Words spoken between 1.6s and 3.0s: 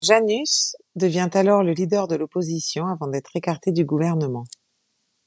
le leader de l'opposition